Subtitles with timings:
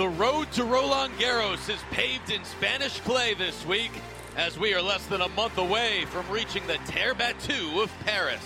[0.00, 3.90] The road to Roland Garros is paved in Spanish clay this week
[4.34, 8.40] as we are less than a month away from reaching the Terre Battue of Paris.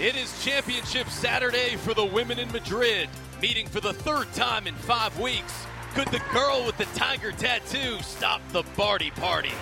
[0.00, 3.10] It is Championship Saturday for the women in Madrid,
[3.42, 5.66] meeting for the third time in five weeks.
[5.92, 9.52] Could the girl with the tiger tattoo stop the Barty party?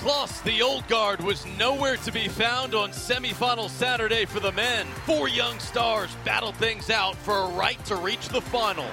[0.00, 4.86] Plus, the old guard was nowhere to be found on semifinal Saturday for the men.
[5.06, 8.90] Four young stars battled things out for a right to reach the final.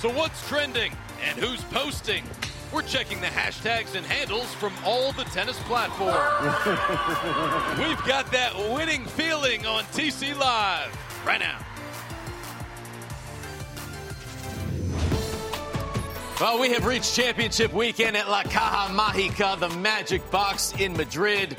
[0.00, 0.92] So, what's trending
[1.24, 2.22] and who's posting?
[2.72, 6.14] We're checking the hashtags and handles from all the tennis platforms.
[7.80, 11.58] We've got that winning feeling on TC Live right now.
[16.40, 21.56] Well, we have reached championship weekend at La Caja Mágica, the Magic Box in Madrid.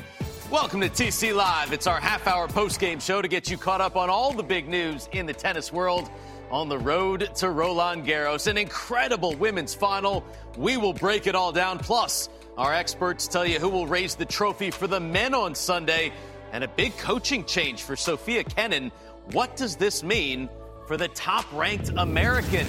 [0.50, 1.74] Welcome to TC Live.
[1.74, 4.42] It's our half hour post game show to get you caught up on all the
[4.42, 6.08] big news in the tennis world
[6.50, 8.46] on the road to Roland Garros.
[8.46, 10.24] An incredible women's final.
[10.56, 11.78] We will break it all down.
[11.78, 16.12] Plus, our experts tell you who will raise the trophy for the men on Sunday
[16.52, 18.90] and a big coaching change for Sofia Kenin.
[19.32, 20.48] What does this mean
[20.86, 22.66] for the top ranked American?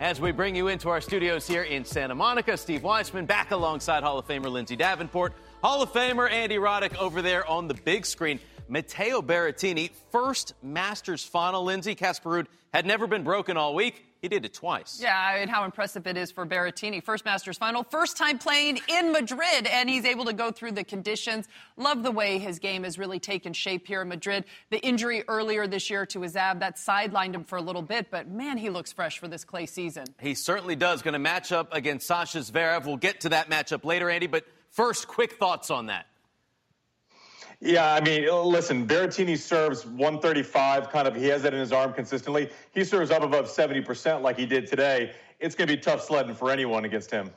[0.00, 4.04] As we bring you into our studios here in Santa Monica, Steve Weissman back alongside
[4.04, 8.06] Hall of Famer Lindsay Davenport, Hall of Famer Andy Roddick over there on the big
[8.06, 8.38] screen.
[8.68, 11.64] Matteo Berrettini, first Masters final.
[11.64, 14.04] Lindsay Casper Ruud had never been broken all week.
[14.20, 14.98] He did it twice.
[15.00, 17.04] Yeah, and how impressive it is for Berrettini.
[17.04, 20.82] First Masters final, first time playing in Madrid, and he's able to go through the
[20.82, 21.46] conditions.
[21.76, 24.44] Love the way his game has really taken shape here in Madrid.
[24.70, 28.08] The injury earlier this year to his ab, that sidelined him for a little bit,
[28.10, 30.04] but man, he looks fresh for this clay season.
[30.20, 31.02] He certainly does.
[31.02, 32.86] Going to match up against Sasha Zverev.
[32.86, 36.07] We'll get to that matchup later, Andy, but first, quick thoughts on that.
[37.60, 41.72] Yeah, I mean, uh, listen, Berrettini serves 135, kind of, he has that in his
[41.72, 42.50] arm consistently.
[42.72, 45.12] He serves up above 70% like he did today.
[45.40, 47.30] It's going to be tough sledding for anyone against him.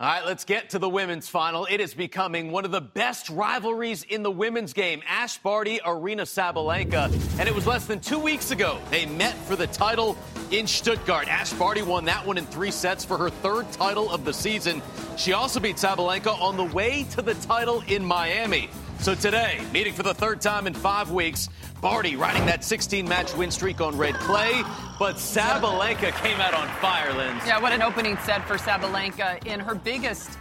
[0.00, 1.68] All right, let's get to the women's final.
[1.70, 5.00] It is becoming one of the best rivalries in the women's game.
[5.06, 7.04] Ash Barty, Aryna Sabalenka.
[7.38, 10.18] And it was less than two weeks ago they met for the title
[10.50, 11.28] in Stuttgart.
[11.28, 14.82] Ash Barty won that one in three sets for her third title of the season.
[15.16, 18.70] She also beat Sabalenka on the way to the title in Miami.
[19.00, 21.50] So today, meeting for the third time in five weeks,
[21.82, 24.62] Barty riding that 16 match win streak on red clay,
[24.98, 27.46] but Sabalenka came out on fire, Linz.
[27.46, 30.38] Yeah, what an opening set for Sabalenka in her biggest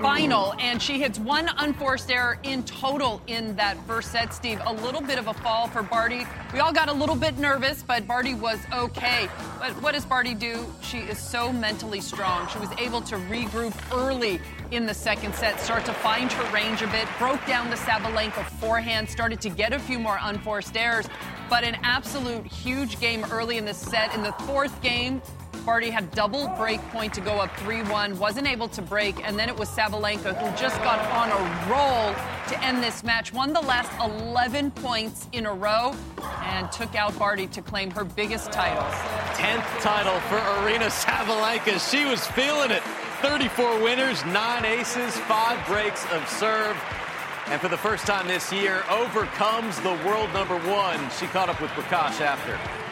[0.00, 4.60] final, and she hits one unforced error in total in that first set, Steve.
[4.64, 6.26] A little bit of a fall for Barty.
[6.52, 9.28] We all got a little bit nervous, but Barty was okay.
[9.58, 10.66] But what does Barty do?
[10.82, 12.48] She is so mentally strong.
[12.48, 14.40] She was able to regroup early
[14.70, 18.44] in the second set, start to find her range a bit, broke down the Sabalenka
[18.58, 21.08] forehand, started to get a few more unforced errors,
[21.48, 24.14] but an absolute huge game early in the set.
[24.14, 25.22] In the fourth game,
[25.66, 29.48] Barty had double break point to go up 3-1, wasn't able to break, and then
[29.48, 32.14] it was Sabalenka who just got on a roll
[32.48, 35.92] to end this match, won the last 11 points in a row,
[36.44, 38.84] and took out Barty to claim her biggest title.
[39.34, 41.90] 10th title for Aryna Sabalenka.
[41.90, 42.82] She was feeling it.
[43.20, 46.76] 34 winners, 9 aces, 5 breaks of serve.
[47.48, 51.00] And for the first time this year, overcomes the world number one.
[51.18, 52.85] She caught up with Prakash after.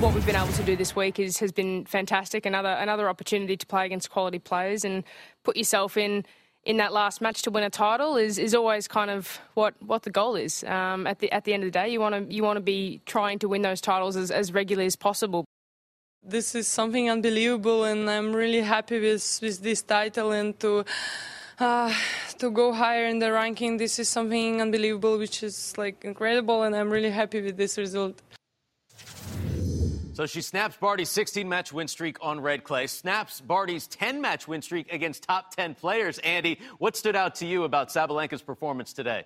[0.00, 2.46] What we've been able to do this week is has been fantastic.
[2.46, 5.04] Another another opportunity to play against quality players and
[5.44, 6.24] put yourself in
[6.64, 10.02] in that last match to win a title is, is always kind of what, what
[10.02, 10.62] the goal is.
[10.64, 12.62] Um, at the at the end of the day, you want to you want to
[12.62, 15.44] be trying to win those titles as, as regularly as possible.
[16.22, 20.84] This is something unbelievable, and I'm really happy with with this title and to.
[21.58, 21.92] Uh,
[22.38, 26.74] to go higher in the ranking, this is something unbelievable, which is like incredible, and
[26.74, 28.22] I'm really happy with this result.
[30.20, 34.46] So she snaps Barty's 16 match win streak on red clay, snaps Barty's 10 match
[34.46, 36.18] win streak against top 10 players.
[36.18, 39.24] Andy, what stood out to you about Sabalenka's performance today?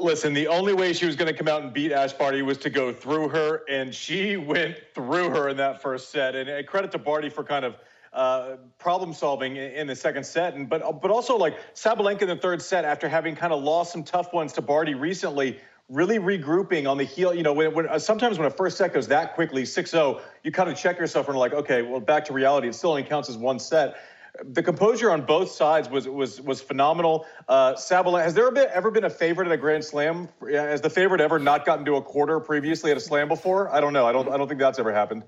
[0.00, 2.58] Listen, the only way she was going to come out and beat Ash Barty was
[2.58, 6.36] to go through her, and she went through her in that first set.
[6.36, 7.74] And credit to Barty for kind of
[8.12, 12.36] uh, problem solving in the second set, and but but also like Sabalenka in the
[12.36, 15.58] third set after having kind of lost some tough ones to Barty recently
[15.90, 17.34] really regrouping on the heel.
[17.34, 20.52] You know, when, when uh, sometimes when a first set goes that quickly, 6-0, you
[20.52, 22.68] kind of check yourself and are like, okay, well, back to reality.
[22.68, 23.96] It still only counts as one set.
[24.44, 27.26] The composure on both sides was was was phenomenal.
[27.48, 30.28] Uh, Sabalenka, has there ever been, ever been a favorite at a Grand Slam?
[30.48, 33.68] Has the favorite ever not gotten to a quarter previously at a Slam before?
[33.74, 34.06] I don't know.
[34.06, 34.28] I don't.
[34.28, 35.24] I don't think that's ever happened.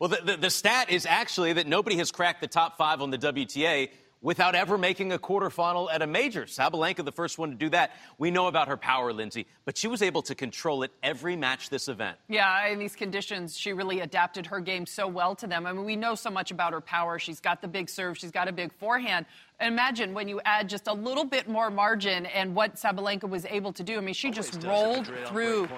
[0.00, 3.10] Well, the, the, the stat is actually that nobody has cracked the top five on
[3.10, 3.90] the WTA
[4.22, 6.44] without ever making a quarterfinal at a major.
[6.44, 7.92] Sabalenka, the first one to do that.
[8.18, 11.70] We know about her power, Lindsay, but she was able to control it every match
[11.70, 12.18] this event.
[12.28, 15.66] Yeah, in these conditions, she really adapted her game so well to them.
[15.66, 17.18] I mean, we know so much about her power.
[17.18, 19.26] She's got the big serve, she's got a big forehand.
[19.60, 23.72] Imagine when you add just a little bit more margin and what Sabalenka was able
[23.74, 23.98] to do.
[23.98, 25.68] I mean, she just rolled through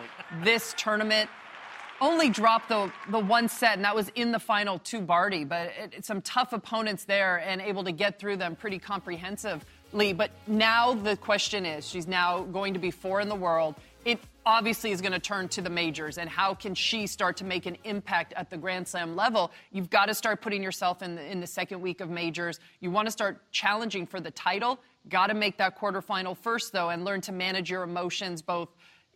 [0.42, 1.28] this tournament
[2.02, 5.44] only dropped the, the one set, and that was in the final to Barty.
[5.44, 10.12] But it, some tough opponents there and able to get through them pretty comprehensively.
[10.12, 13.76] But now the question is she's now going to be four in the world.
[14.04, 17.44] It obviously is going to turn to the majors and how can she start to
[17.44, 19.52] make an impact at the Grand Slam level?
[19.70, 22.58] You've got to start putting yourself in the, in the second week of majors.
[22.80, 24.80] You want to start challenging for the title.
[25.08, 28.70] Got to make that quarterfinal first, though, and learn to manage your emotions both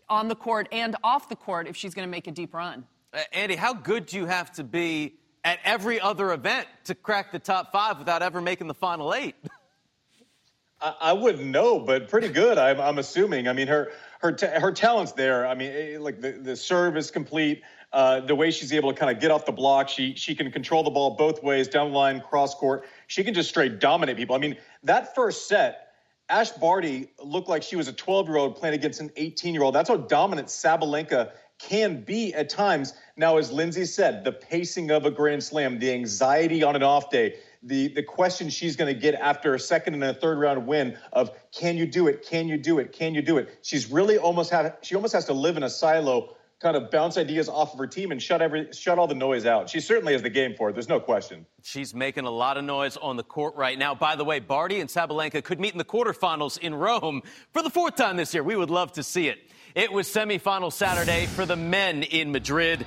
[0.08, 2.85] on the court and off the court if she's going to make a deep run.
[3.12, 5.14] Uh, Andy, how good do you have to be
[5.44, 9.35] at every other event to crack the top five without ever making the final eight?
[10.81, 12.58] I, I wouldn't know, but pretty good.
[12.58, 13.49] I'm, I'm assuming.
[13.49, 15.47] I mean, her her ta- her talent's there.
[15.47, 17.62] I mean, it, eh, like the, the serve is complete.
[17.93, 20.50] Uh, the way she's able to kind of get off the block, she she can
[20.50, 22.87] control the ball both ways, down the line, cross court.
[23.06, 24.37] She can just straight dominate people.
[24.37, 25.85] I mean, that first set
[26.28, 29.62] Ash Barty looked like she was a 12 year old playing against an 18 year
[29.62, 29.75] old.
[29.75, 32.94] That's how dominant Sabalenka can be at times.
[33.17, 37.11] Now, as Lindsay said, the pacing of a Grand Slam, the anxiety on an off
[37.11, 40.67] day, the, the question she's going to get after a second and a third round
[40.67, 42.26] win of can you do it?
[42.26, 42.93] Can you do it?
[42.93, 43.58] Can you do it?
[43.62, 47.19] She's really almost have she almost has to live in a silo kind of bounce
[47.19, 49.69] ideas off of her team and shut every shut all the noise out.
[49.69, 50.73] She certainly has the game for it.
[50.73, 51.47] There's no question.
[51.62, 53.94] She's making a lot of noise on the court right now.
[53.94, 57.23] By the way, Barty and Sabalenka could meet in the quarterfinals in Rome
[57.53, 58.43] for the fourth time this year.
[58.43, 59.38] We would love to see it.
[59.75, 62.87] It was semifinal Saturday for the men in Madrid.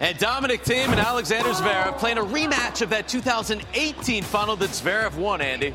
[0.00, 5.16] And Dominic Thiem and Alexander Zverev playing a rematch of that 2018 final that Zverev
[5.16, 5.72] won, Andy.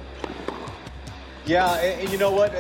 [1.46, 2.54] Yeah, and, you know what?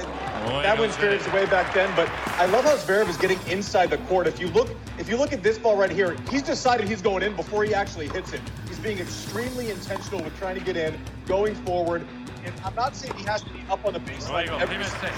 [0.49, 2.09] Boy, that went Zverev's way back then, but
[2.39, 4.25] I love how Zverev is getting inside the court.
[4.25, 7.21] If you look, if you look at this ball right here, he's decided he's going
[7.21, 8.41] in before he actually hits it.
[8.67, 12.03] He's being extremely intentional with trying to get in, going forward.
[12.43, 15.09] And I'm not saying he has to be up on the baseline every single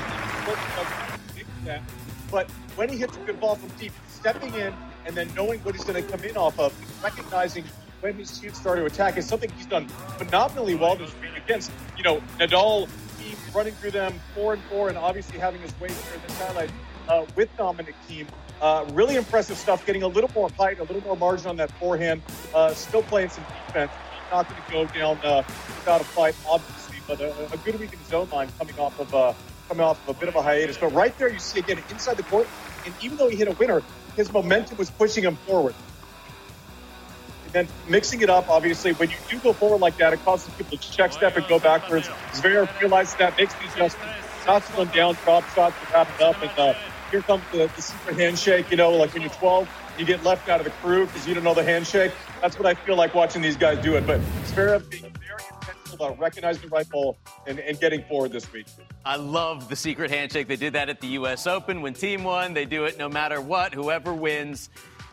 [2.29, 4.73] but when he hits a good ball from deep, stepping in
[5.05, 6.73] and then knowing what he's going to come in off of,
[7.03, 7.63] recognizing
[8.01, 9.87] when his team started to attack is something he's done
[10.17, 10.97] phenomenally well
[11.37, 12.89] against, you know, Nadal
[13.53, 16.71] running through them four and four, and obviously having his way in this highlight
[17.07, 18.27] uh, with Dominic Thiem.
[18.61, 21.71] Uh, really impressive stuff, getting a little more height, a little more margin on that
[21.79, 22.21] forehand,
[22.53, 23.91] uh, still playing some defense.
[24.31, 27.91] Not going to go down uh, without a fight, obviously, but a, a, good week
[27.91, 29.33] in zone line coming off of uh,
[29.67, 30.77] coming off of a bit of a hiatus.
[30.77, 32.47] But right there, you see again inside the court,
[32.85, 33.81] and even though he hit a winner,
[34.15, 35.75] his momentum was pushing him forward.
[37.53, 40.77] And mixing it up, obviously, when you do go forward like that, it causes people
[40.77, 42.07] to check step and go backwards.
[42.33, 44.11] Zverev realizes that, makes the adjustment,
[44.45, 46.73] knocks one down, drop shots to wrap it up, and uh,
[47.11, 48.71] here comes the, the, secret handshake.
[48.71, 51.33] You know, like when you're 12, you get left out of the crew because you
[51.33, 52.13] don't know the handshake.
[52.41, 54.07] That's what I feel like watching these guys do it.
[54.07, 58.51] But Zverev being very intentional about recognizing the right ball and, and getting forward this
[58.53, 58.65] week.
[59.03, 60.47] I love the secret handshake.
[60.47, 61.47] They did that at the U.S.
[61.47, 62.53] Open when Thiem won.
[62.53, 63.73] They do it no matter what.
[63.73, 64.69] Whoever wins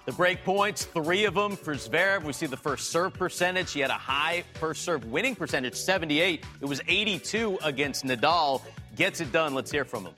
[0.09, 2.25] the break points, three of them for Zverev.
[2.25, 3.73] We see the first serve percentage.
[3.73, 6.47] He had a high first serve winning percentage, 78.
[6.63, 8.63] It was 82 against Nadal.
[8.97, 9.53] Gets it done.
[9.53, 10.15] Let's hear from him.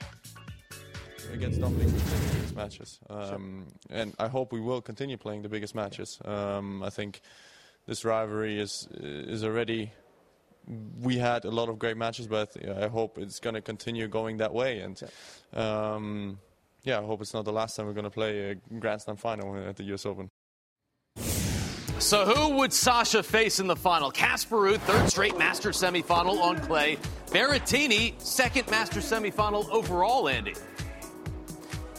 [1.33, 2.99] Against Dominic, we play the biggest matches.
[3.09, 3.97] Um, sure.
[3.97, 6.19] And I hope we will continue playing the biggest matches.
[6.23, 7.19] Um, I think
[7.85, 9.91] this rivalry is is already
[11.01, 14.37] we had a lot of great matches, but I hope it's going to continue going
[14.37, 14.79] that way.
[14.79, 15.01] And
[15.51, 16.39] um,
[16.83, 19.17] yeah, I hope it's not the last time we're going to play a Grand Slam
[19.17, 20.05] final at the U.S.
[20.05, 20.29] Open.
[22.01, 24.09] So who would Sasha face in the final?
[24.09, 26.97] Casper Ruud, third straight master semifinal on clay.
[27.27, 30.55] Berrettini, second master semifinal overall, Andy.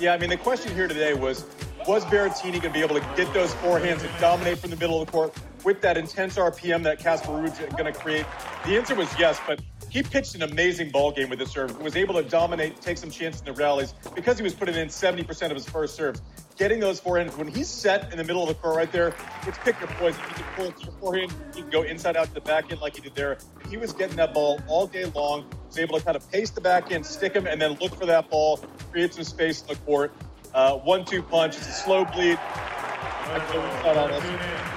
[0.00, 1.46] Yeah, I mean, the question here today was,
[1.86, 5.00] was Berrettini going to be able to get those forehands and dominate from the middle
[5.00, 5.34] of the court
[5.64, 8.26] with that intense RPM that Casper Ruud's going to create?
[8.64, 9.60] The answer was yes, but
[9.92, 11.78] he pitched an amazing ball game with his serve.
[11.82, 14.88] Was able to dominate, take some chances in the rallies because he was putting in
[14.88, 16.22] 70% of his first serves.
[16.56, 19.14] Getting those forehands when he's set in the middle of the court right there,
[19.46, 20.18] it's pick your poison.
[20.30, 22.80] You can pull to your forehand, you can go inside out to the back end
[22.80, 23.36] like he did there.
[23.68, 25.44] He was getting that ball all day long.
[25.66, 28.06] Was able to kind of pace the back end, stick him, and then look for
[28.06, 28.58] that ball,
[28.90, 30.12] create some space in the court
[30.54, 31.56] Uh, one-two punch.
[31.56, 32.38] It's a slow bleed.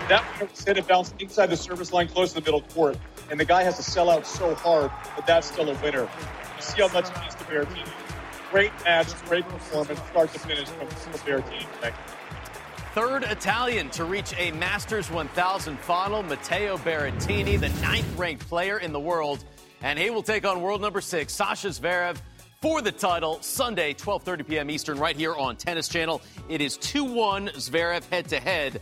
[0.09, 2.97] That was hit it bounced inside the service line, close to the middle court,
[3.29, 6.03] and the guy has to sell out so hard, but that's still a winner.
[6.03, 7.91] You see how much it means to Berrettini.
[8.51, 11.93] Great match, great performance, start to finish from, from Berrettini
[12.95, 18.93] third Italian to reach a Masters 1000 final, Matteo Berrettini, the ninth ranked player in
[18.93, 19.43] the world.
[19.81, 22.15] And he will take on world number six, Sasha Zverev,
[22.61, 24.69] for the title Sunday, 12:30 p.m.
[24.69, 26.21] Eastern, right here on Tennis Channel.
[26.47, 28.79] It is 2-1 Zverev head to head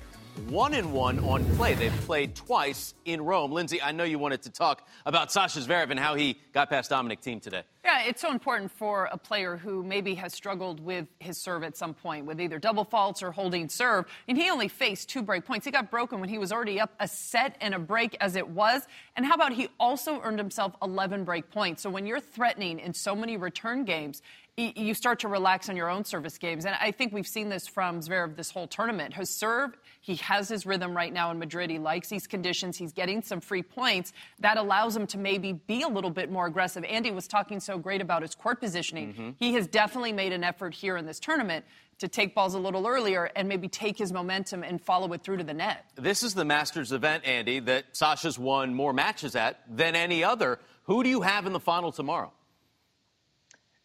[0.50, 1.74] one and one on play.
[1.74, 3.52] They've played twice in Rome.
[3.52, 6.90] Lindsay, I know you wanted to talk about Sasha Zverev and how he got past
[6.90, 7.64] Dominic Thiem today.
[7.84, 11.76] Yeah, it's so important for a player who maybe has struggled with his serve at
[11.76, 14.06] some point, with either double faults or holding serve.
[14.28, 15.66] And he only faced two break points.
[15.66, 18.48] He got broken when he was already up a set and a break as it
[18.48, 18.88] was.
[19.16, 21.84] And how about he also earned himself 11 break points?
[21.84, 24.22] So when you're threatening in so many return games,
[24.56, 26.66] you start to relax on your own service games.
[26.66, 29.16] And I think we've seen this from Zverev this whole tournament.
[29.16, 31.70] His serve, he has his rhythm right now in Madrid.
[31.70, 32.76] He likes these conditions.
[32.76, 34.12] He's getting some free points.
[34.40, 36.84] That allows him to maybe be a little bit more aggressive.
[36.84, 39.14] Andy was talking so great about his court positioning.
[39.14, 39.30] Mm-hmm.
[39.40, 41.64] He has definitely made an effort here in this tournament
[42.00, 45.38] to take balls a little earlier and maybe take his momentum and follow it through
[45.38, 45.86] to the net.
[45.96, 50.60] This is the Masters event, Andy, that Sasha's won more matches at than any other.
[50.84, 52.34] Who do you have in the final tomorrow?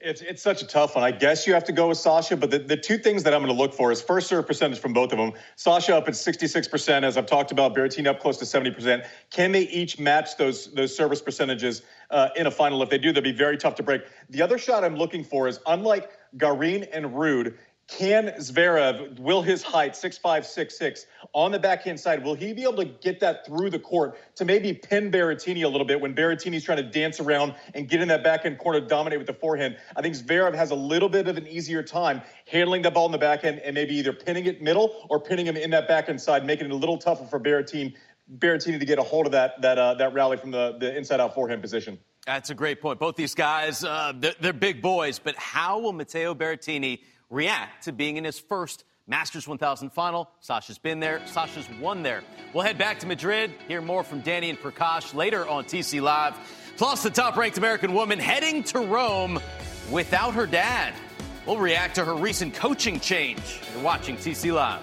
[0.01, 1.03] It's it's such a tough one.
[1.03, 3.43] I guess you have to go with Sasha, but the, the two things that I'm
[3.43, 5.33] going to look for is first serve percentage from both of them.
[5.57, 7.75] Sasha up at 66%, as I've talked about.
[7.75, 9.05] Berrettini up close to 70%.
[9.31, 12.81] Can they each match those those service percentages uh, in a final?
[12.81, 14.03] If they do, they'll be very tough to break.
[14.31, 17.55] The other shot I'm looking for is unlike Garin and Ruud,
[17.89, 22.53] can Zverev, will his height, six five, six six, on the backhand side, will he
[22.53, 25.99] be able to get that through the court to maybe pin Berrettini a little bit
[25.99, 29.33] when Berrettini's trying to dance around and get in that backhand corner dominate with the
[29.33, 29.79] forehand?
[29.97, 33.13] I think Zverev has a little bit of an easier time handling the ball in
[33.13, 36.45] the backhand and maybe either pinning it middle or pinning him in that backhand side,
[36.45, 37.95] making it a little tougher for Berrettini,
[38.39, 41.21] Berrettini to get a hold of that that uh, that rally from the, the inside
[41.21, 41.99] out forehand position.
[42.27, 42.99] That's a great point.
[42.99, 46.99] Both these guys, uh, they're, they're big boys, but how will Matteo Berrettini–
[47.31, 50.29] react to being in his first Masters 1000 final.
[50.41, 51.23] Sasha's been there.
[51.27, 52.23] Sasha's won there.
[52.53, 56.35] We'll head back to Madrid, hear more from Danny and Prakash later on TC Live.
[56.77, 59.41] Plus, the top ranked American woman heading to Rome
[59.91, 60.95] without her dad.
[61.47, 63.61] We'll react to her recent coaching change.
[63.73, 64.83] You're watching TC Live.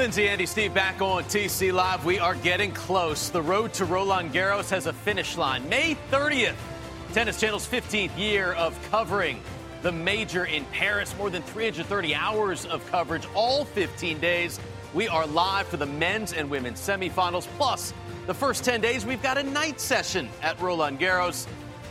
[0.00, 2.06] Lindsay, Andy, Steve back on TC Live.
[2.06, 3.28] We are getting close.
[3.28, 5.68] The road to Roland Garros has a finish line.
[5.68, 6.54] May 30th,
[7.12, 9.42] Tennis Channel's 15th year of covering
[9.82, 11.14] the major in Paris.
[11.18, 14.58] More than 330 hours of coverage, all 15 days.
[14.94, 17.46] We are live for the men's and women's semifinals.
[17.58, 17.92] Plus,
[18.26, 21.46] the first 10 days, we've got a night session at Roland Garros.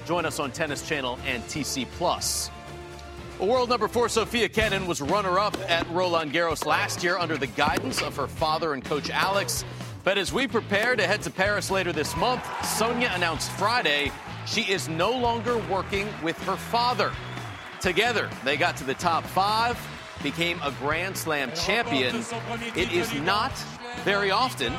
[0.07, 2.49] Join us on Tennis Channel and TC Plus.
[3.39, 7.47] World number four Sofia Kenin was runner up at Roland Garros last year under the
[7.47, 9.63] guidance of her father and coach Alex.
[10.03, 14.11] But as we prepare to head to Paris later this month, Sonia announced Friday
[14.45, 17.13] she is no longer working with her father.
[17.79, 19.79] Together, they got to the top five,
[20.21, 22.13] became a Grand Slam champion.
[22.75, 23.53] It is not
[24.03, 24.73] very often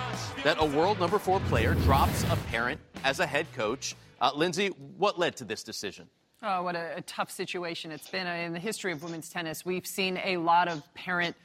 [0.45, 3.97] that a world number four player drops a parent as a head coach.
[4.21, 6.09] Uh, Lindsay, what led to this decision?
[6.43, 8.27] Oh, what a, a, tough situation it's been.
[8.27, 11.37] In the history of women's tennis, we've seen a lot of parent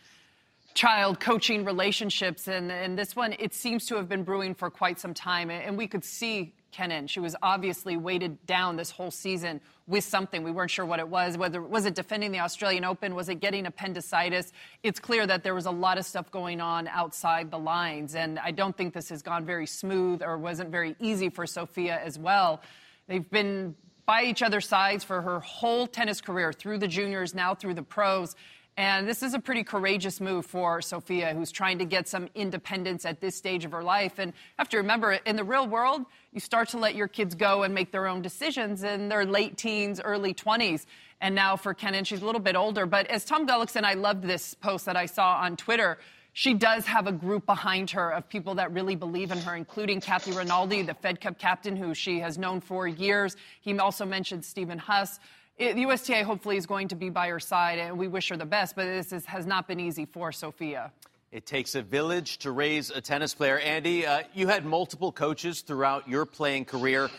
[0.74, 2.48] child coaching relationships.
[2.48, 5.50] And, and this one, it seems to have been brewing for quite some time.
[5.50, 7.08] And we could see Kenin.
[7.08, 10.44] She was obviously weighted down this whole season with something.
[10.44, 11.38] We weren't sure what it was.
[11.38, 13.16] Whether was it defending the Australian Open?
[13.16, 14.54] Was it getting appendicitis?
[14.82, 18.16] It's clear that there was a lot of stuff going on outside the lines.
[18.16, 22.00] And I don't think this has gone very smooth or wasn't very easy for Sofia
[22.02, 22.62] as well.
[23.08, 23.75] They've been
[24.06, 27.84] by each other's sides for her whole tennis career, through the juniors, now through the
[27.84, 28.36] pros.
[28.78, 33.06] And this is a pretty courageous move for Sofia, who's trying to get some independence
[33.06, 34.20] at this stage of her life.
[34.20, 37.64] And have to remember, in the real world, you start to let your kids go
[37.64, 40.86] and make their own decisions in their late teens, early 20s.
[41.22, 42.86] And now for Kenin, she's a little bit older.
[42.86, 45.98] But as Tom Gullikson, I loved this post that I saw on Twitter
[46.38, 50.01] she does have a group behind her of people that really believe in her, including
[50.01, 53.38] Kathy Rinaldi, the Fed Cup captain, who she has known for years.
[53.62, 55.22] He also mentioned Stephen Huss.
[55.58, 58.36] it, the USTA hopefully is going to be by her side, and we wish her
[58.36, 58.75] the best.
[58.75, 60.92] But this is, has not been easy for Sofia.
[61.32, 63.58] It takes a village to raise a tennis player.
[63.60, 67.10] Andy, uh, you had multiple coaches throughout your playing career.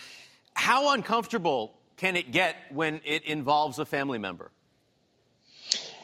[0.52, 4.50] How uncomfortable can it get when it involves a family member?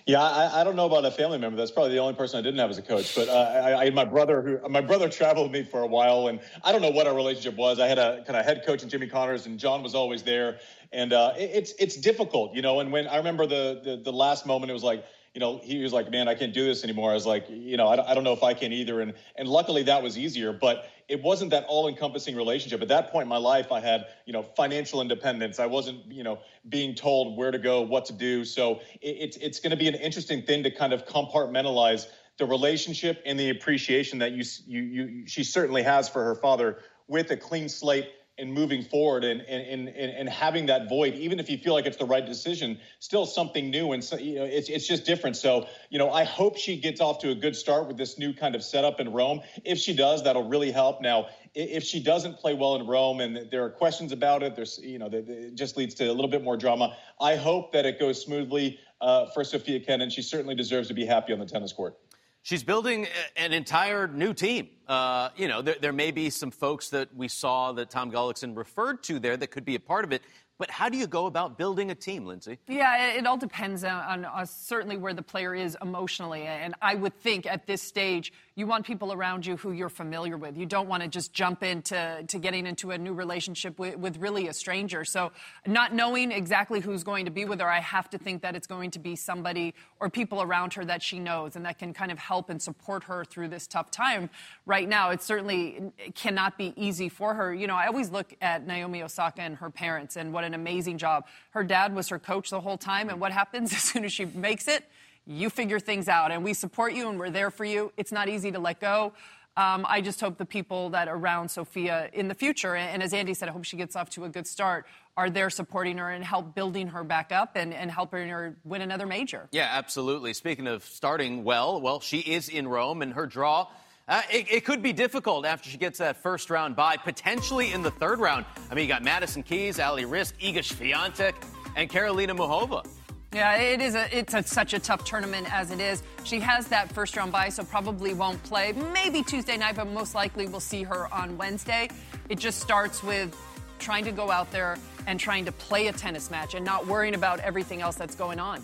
[0.07, 1.57] Yeah, I, I, don't know about a family member.
[1.57, 3.15] That's probably the only person I didn't have as a coach.
[3.15, 5.87] But uh, I, I, had my brother who my brother traveled with me for a
[5.87, 7.79] while, and I don't know what our relationship was.
[7.79, 10.59] I had a kind of head coach in Jimmy Connors, and John was always there.
[10.93, 12.81] And uh, it, it's it's difficult, you know.
[12.81, 15.05] And when I remember the, the the last moment, it was like
[15.35, 17.11] you know, he was like, man, I can't do this anymore.
[17.11, 19.01] I was like, you know, I don't, I don't know if I can either.
[19.01, 22.83] And, and luckily that was easier, but it wasn't that all encompassing relationship.
[22.83, 25.59] At that point in my life, I had, you know, financial independence.
[25.59, 28.45] I wasn't, you know, being told where to go, what to do.
[28.45, 32.45] So it, it's, it's going to be an interesting thing to kind of compartmentalize the
[32.45, 37.31] relationship and the appreciation that you, you, you, she certainly has for her father with
[37.31, 41.51] a clean slate and moving forward and, and, and, and having that void, even if
[41.51, 43.93] you feel like it's the right decision, still something new.
[43.93, 45.37] And so, you know, it's, it's just different.
[45.37, 48.33] So, you know, I hope she gets off to a good start with this new
[48.33, 49.43] kind of setup in Rome.
[49.65, 51.03] If she does, that'll really help.
[51.03, 54.81] Now, if she doesn't play well in Rome and there are questions about it, there's,
[54.83, 56.97] you know, it just leads to a little bit more drama.
[57.21, 60.09] I hope that it goes smoothly uh, for Sofia Kenin.
[60.09, 61.99] She certainly deserves to be happy on the tennis court.
[62.45, 63.07] She's building
[63.37, 64.69] an entire new team.
[64.89, 68.57] Uh, you know, there, there, may be some folks that we saw that Tom Gullikson
[68.57, 70.23] referred to there that could be a part of it.
[70.63, 72.57] But how do you go about building a team, Lindsay?
[72.69, 76.43] Yeah, it, all depends on, on certainly where the player is emotionally.
[76.43, 80.37] And I would think at this stage, you want people around you who you're familiar
[80.37, 80.59] with.
[80.59, 84.19] You don't want to just jump into to getting into a new relationship with, with
[84.19, 85.05] really a stranger.
[85.05, 85.33] So,
[85.67, 88.67] not knowing exactly who's going to be with her, I have to think that it's
[88.67, 92.13] going to be somebody or people around her that she knows and that can kind
[92.13, 94.29] of help and support her through this tough time.
[94.67, 97.55] Right now, it certainly cannot be easy for her.
[97.55, 100.99] You know, I always look at Naomi Osaka and her parents and what an amazing
[100.99, 101.27] job.
[101.51, 104.25] Her dad was her coach the whole time, and what happens as soon as she
[104.25, 104.85] makes it?
[105.27, 107.93] You figure things out, and we support you and we're there for you.
[107.97, 109.13] It's not easy to let go.
[109.55, 113.13] Um, I just hope the people that are around Sofia in the future, and as
[113.13, 116.11] Andy said, I hope she gets off to a good start, are there supporting her
[116.11, 119.49] and help building her back up and, and helping her win another major.
[119.53, 120.33] Yeah, absolutely.
[120.33, 123.69] Speaking of starting well, well, she is in Rome, and her draw.
[124.09, 127.83] Uh, it, it, could be difficult after she gets that first round bye, potentially in
[127.83, 128.45] the third round.
[128.71, 131.35] I mean, you got Madison Keys, Ali Riske, Iga Swiatek,
[131.77, 132.85] and Karolina Muchova.
[133.33, 133.95] Yeah, it is.
[133.95, 136.03] A, it's a, such a tough tournament as it is.
[136.25, 138.73] She has that first round bye, so probably won't play.
[138.93, 141.89] Maybe Tuesday night, but most likely we'll see her on Wednesday.
[142.29, 143.35] It just starts with
[143.79, 147.15] trying to go out there and trying to play a tennis match and not worrying
[147.15, 148.63] about everything else that's going on.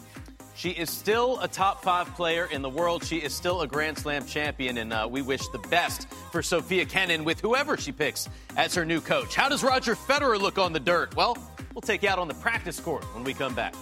[0.58, 3.04] She is still a top five player in the world.
[3.04, 6.84] She is still a Grand Slam champion, and uh, we wish the best for Sofia
[6.84, 9.36] Kenin with whoever she picks as her new coach.
[9.36, 11.14] How does Roger Federer look on the dirt?
[11.14, 11.38] Well,
[11.74, 13.72] we'll take you out on the practice court when we come back.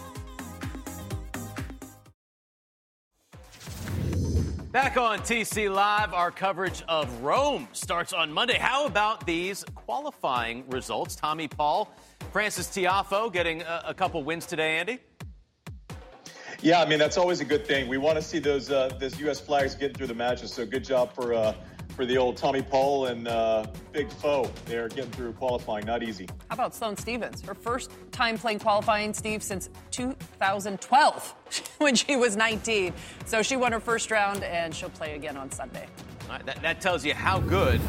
[4.71, 8.59] Back on TC Live, our coverage of Rome starts on Monday.
[8.59, 11.17] How about these qualifying results?
[11.17, 11.91] Tommy Paul,
[12.33, 14.99] Frances Tiafoe getting a, a couple wins today, Andy?
[16.63, 17.89] Yeah, I mean that's always a good thing.
[17.89, 19.41] We want to see those uh, those U.S.
[19.41, 20.53] flags getting through the matches.
[20.53, 21.55] So good job for uh,
[21.97, 24.51] for the old Tommy Paul and uh, Big Foe.
[24.67, 25.87] They're getting through qualifying.
[25.87, 26.29] Not easy.
[26.49, 27.41] How about Sloane Stevens?
[27.41, 31.35] Her first time playing qualifying, Steve, since 2012
[31.79, 32.93] when she was 19.
[33.25, 35.87] So she won her first round and she'll play again on Sunday.
[36.29, 37.81] Right, that, that tells you how good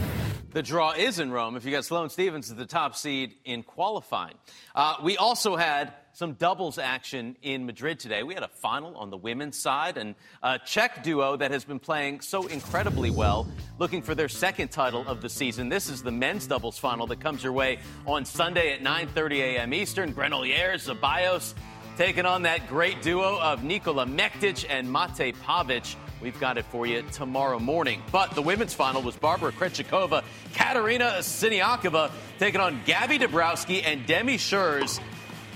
[0.52, 3.62] the draw is in Rome if you got Sloane Stevens as the top seed in
[3.62, 4.36] qualifying.
[4.74, 8.24] Uh, we also had some doubles action in Madrid today.
[8.24, 11.78] We had a final on the women's side and a Czech duo that has been
[11.78, 13.46] playing so incredibly well,
[13.78, 15.70] looking for their second title of the season.
[15.70, 17.78] This is the men's doubles final that comes your way
[18.08, 19.76] on Sunday at 9:30 a.m.
[19.76, 20.12] Eastern.
[20.12, 21.54] Granollers, Zeballos
[22.00, 25.96] taking on that great duo of Nikola Mektic and Mate Pavic.
[26.20, 28.02] We've got it for you tomorrow morning.
[28.12, 30.24] But the women's final was Barbara Krejcikova,
[30.56, 35.00] Katerina Siniakova taking on Gabby Dabrowski and Demi Schuurs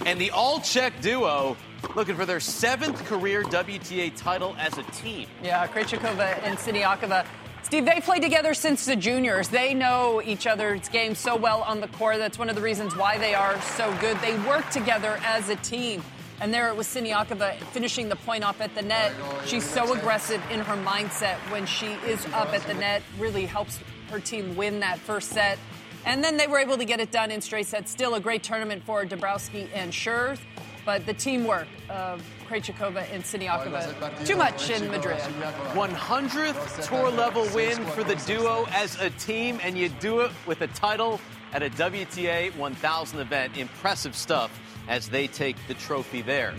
[0.06, 1.56] and the all Czech duo
[1.96, 5.28] looking for their seventh career WTA title as a team.
[5.44, 7.26] Yeah, Krejcikova and Siniakova.
[7.64, 9.50] Steve, they played together since the juniors.
[9.50, 12.18] They know each other's game so well on the court.
[12.18, 14.20] That's one of the reasons why they are so good.
[14.20, 16.04] They work together as a team.
[16.42, 19.14] And there it was Siniakova finishing the point off at the net.
[19.46, 23.80] She's so aggressive in her mindset when she is up at the net, really helps
[24.10, 25.60] her team win that first set.
[26.06, 27.92] And then they were able to get it done in straight sets.
[27.92, 30.40] Still a great tournament for Dabrowski and Schuurs,
[30.86, 35.20] but the teamwork of Krejcikova and Siniakova, too much in Madrid.
[35.20, 40.62] 100th tour level win for the duo as a team, and you do it with
[40.62, 41.20] a title
[41.54, 43.58] at a WTA 1000 event.
[43.58, 46.54] Impressive stuff as they take the trophy there.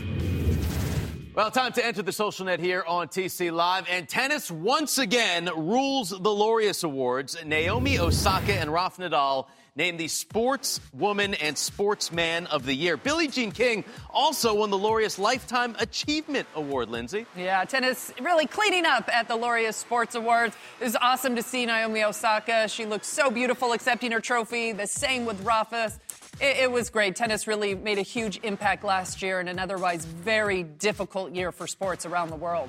[1.34, 3.86] Well, time to enter the social net here on TC Live.
[3.88, 7.42] And tennis once again rules the Laureus Awards.
[7.46, 12.98] Naomi Osaka and Rafa Nadal named the Sportswoman and Sportsman of the Year.
[12.98, 17.24] Billie Jean King also won the Laureus Lifetime Achievement Award, Lindsay.
[17.34, 20.54] Yeah, tennis really cleaning up at the Laureus Sports Awards.
[20.80, 22.68] It was awesome to see Naomi Osaka.
[22.68, 24.72] She looked so beautiful accepting her trophy.
[24.72, 25.92] The same with Rafa.
[26.40, 27.14] It, it, was great.
[27.14, 31.66] Tennis really made a huge impact last year in an otherwise very difficult year for
[31.66, 32.68] sports around the world.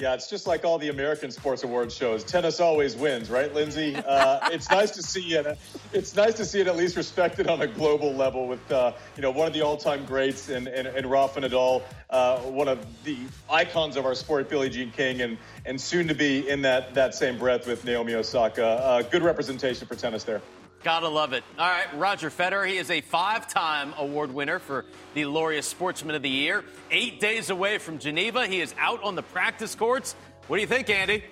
[0.00, 2.24] Yeah, it's just like all the American sports awards shows.
[2.24, 3.94] Tennis always wins, right, Lindsay?
[3.96, 5.58] Uh, it's nice to see it.
[5.92, 9.22] It's nice to see it at least respected on a global level with uh, you
[9.22, 13.18] know one of the all-time greats and and, and Rafa Nadal, uh, one of the
[13.50, 17.14] icons of our sport, Billie Jean King, and and soon to be in that that
[17.14, 18.64] same breath with Naomi Osaka.
[18.64, 20.40] Uh, good representation for tennis there.
[20.82, 21.44] Gotta love it.
[21.58, 22.66] All right, Roger Federer.
[22.66, 26.64] He is a five time award winner for the Laureus Sportsman of the Year.
[26.90, 28.46] Eight days away from Geneva.
[28.46, 30.14] He is out on the practice courts.
[30.46, 31.24] What do you think, Andy?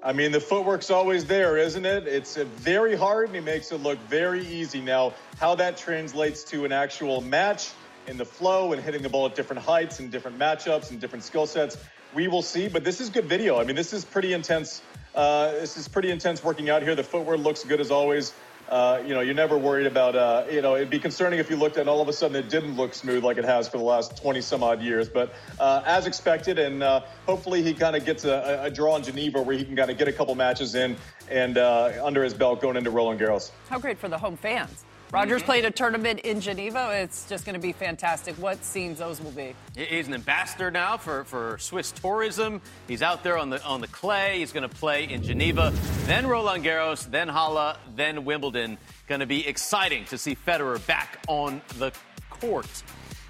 [0.00, 2.06] I mean, the footwork's always there, isn't it?
[2.06, 4.80] It's uh, very hard and he makes it look very easy.
[4.80, 7.72] Now, how that translates to an actual match
[8.06, 11.24] in the flow and hitting the ball at different heights and different matchups and different
[11.24, 11.78] skill sets,
[12.14, 12.68] we will see.
[12.68, 13.58] But this is good video.
[13.58, 14.82] I mean, this is pretty intense
[15.14, 16.94] uh, this is pretty intense working out here.
[16.94, 18.32] The footwear looks good as always.
[18.68, 21.56] Uh, you know, you're never worried about, uh, you know, it'd be concerning if you
[21.56, 23.84] looked and all of a sudden it didn't look smooth like it has for the
[23.84, 25.08] last 20 some odd years.
[25.08, 29.02] But uh, as expected, and uh, hopefully he kind of gets a, a, draw in
[29.02, 30.96] Geneva where he can kind of get a couple matches in
[31.30, 33.50] and uh, under his belt going into Roland Garros.
[33.68, 34.84] How great for the home fans.
[35.14, 35.46] Rogers mm-hmm.
[35.46, 36.90] played a tournament in Geneva.
[36.92, 38.34] It's just going to be fantastic.
[38.34, 39.54] What scenes those will be.
[39.76, 42.60] He's an ambassador now for, for Swiss tourism.
[42.88, 44.40] He's out there on the on the clay.
[44.40, 45.72] He's going to play in Geneva,
[46.06, 48.76] then Roland Garros, then Halle, then Wimbledon.
[49.06, 51.92] Going to be exciting to see Federer back on the
[52.28, 52.66] court.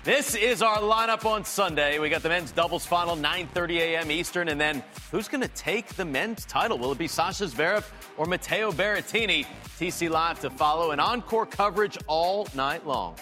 [0.04, 1.98] This is our lineup on Sunday.
[1.98, 4.10] We got the men's doubles final, 9:30 a.m.
[4.10, 6.76] Eastern, and then who's going to take the men's title?
[6.76, 9.46] Will it be Sasha Zverev or Matteo Berrettini?
[9.78, 13.16] TC Live to follow and encore coverage all night long.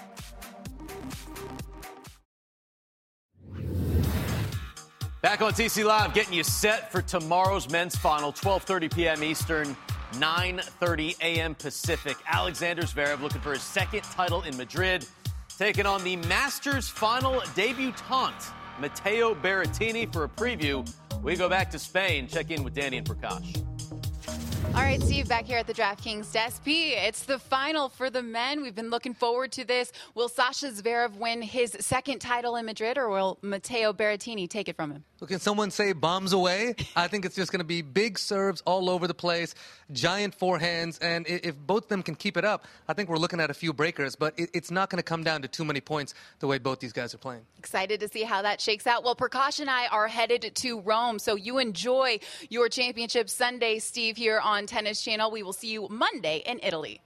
[5.20, 9.22] Back on TC Live, getting you set for tomorrow's men's final, 12:30 p.m.
[9.22, 9.76] Eastern,
[10.14, 11.54] 9:30 a.m.
[11.54, 12.16] Pacific.
[12.26, 15.06] Alexander Zverev looking for his second title in Madrid
[15.62, 20.84] taking on the Masters final debutante, Matteo Berrettini, for a preview.
[21.22, 23.62] We go back to Spain, check in with Danny and Prakash.
[24.74, 26.64] All right, Steve, back here at the DraftKings desk.
[26.64, 28.60] P, it's the final for the men.
[28.60, 29.92] We've been looking forward to this.
[30.16, 34.74] Will Sasha Zverev win his second title in Madrid, or will Matteo Berrettini take it
[34.74, 35.04] from him?
[35.22, 36.74] Well, can someone say bombs away?
[36.96, 39.54] I think it's just going to be big serves all over the place,
[39.92, 43.38] giant forehands, and if both of them can keep it up, I think we're looking
[43.38, 44.16] at a few breakers.
[44.16, 46.92] But it's not going to come down to too many points the way both these
[46.92, 47.42] guys are playing.
[47.56, 49.04] Excited to see how that shakes out.
[49.04, 54.16] Well, Prakash and I are headed to Rome, so you enjoy your championship Sunday, Steve,
[54.16, 55.30] here on on Tennis Channel.
[55.30, 57.00] We will see you Monday in Italy.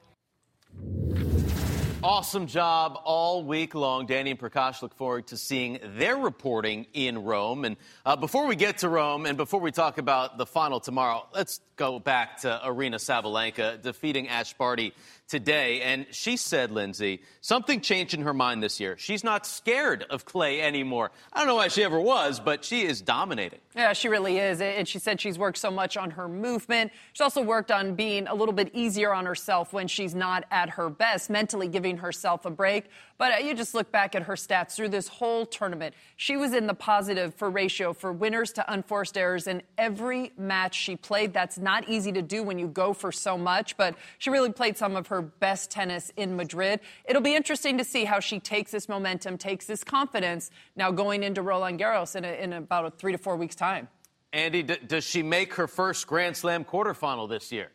[2.09, 4.07] Awesome job all week long.
[4.07, 7.65] Danny and Prakash look forward to seeing their reporting in Rome.
[7.65, 11.27] And uh, before we get to Rome and before we talk about the final tomorrow,
[11.35, 14.95] let's go back to Aryna Sabalenka defeating Ash Barty
[15.29, 15.83] today.
[15.83, 18.97] And she said, Lindsay, something changed in her mind this year.
[18.99, 21.11] She's not scared of clay anymore.
[21.33, 23.59] I don't know why she ever was, but she is dominating.
[23.75, 24.61] Yeah, she really is.
[24.61, 26.93] And she said she's worked so much on her movement.
[27.13, 30.71] She's also worked on being a little bit easier on herself when she's not at
[30.71, 32.87] her best, mentally giving herself a break.
[33.19, 35.95] But uh, you just look back at her stats through this whole tournament.
[36.17, 40.75] She was in the positive for ratio for winners to unforced errors in every match
[40.75, 41.33] she played.
[41.33, 44.77] That's not easy to do when you go for so much, but she really played
[44.77, 46.81] some of her best tennis in Madrid.
[47.05, 51.23] It'll be interesting to see how she takes this momentum, takes this confidence now going
[51.23, 53.89] into Roland Garros in, a, in about a three to four weeks' time.
[54.33, 57.71] Andy, d- does she make her first Grand Slam quarterfinal this year?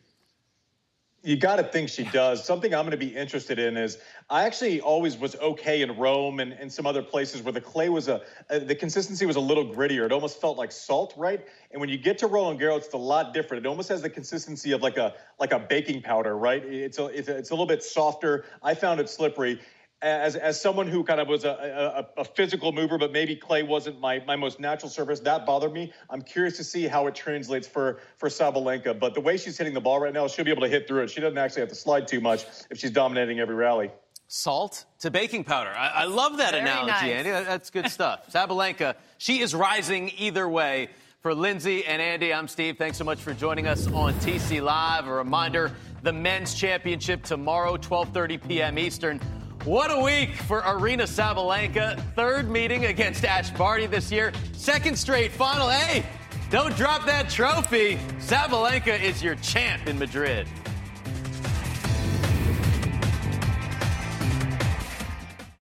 [1.23, 2.43] You got to think she does.
[2.43, 6.39] Something I'm going to be interested in is I actually always was okay in Rome
[6.39, 9.39] and, and some other places where the clay was a, a, the consistency was a
[9.39, 10.03] little grittier.
[10.05, 11.45] It almost felt like salt, right?
[11.71, 13.65] And when you get to Roland Garros, it's a lot different.
[13.65, 16.65] It almost has the consistency of like a like a baking powder, right?
[16.65, 18.45] It's a, it's a, it's a little bit softer.
[18.63, 19.59] I found it slippery
[20.01, 23.61] as as someone who kind of was a, a, a, physical mover, but maybe clay
[23.61, 25.93] wasn't my, my most natural surface, that bothered me.
[26.09, 28.99] I'm curious to see how it translates for for Sabalenka.
[28.99, 31.03] But the way she's hitting the ball right now, she'll be able to hit through
[31.03, 31.11] it.
[31.11, 33.91] She doesn't actually have to slide too much if she's dominating every rally.
[34.27, 35.69] Salt to baking powder.
[35.69, 37.03] I, I love that Very analogy, nice.
[37.03, 37.29] Andy.
[37.29, 38.31] That's good stuff.
[38.31, 40.89] Sabalenka, she is rising either way.
[41.19, 42.79] For Lindsay and Andy, I'm Steve.
[42.79, 45.05] Thanks so much for joining us on TC Live.
[45.05, 48.79] A reminder: the men's championship tomorrow, 12:30 p.m.
[48.79, 49.21] Eastern.
[49.65, 52.01] What a week for Aryna Sabalenka.
[52.15, 54.33] Third meeting against Ash Barty this year.
[54.53, 55.69] Second straight final.
[55.69, 56.03] Hey,
[56.49, 57.97] don't drop that trophy.
[58.17, 60.47] Sabalenka is your champ in Madrid.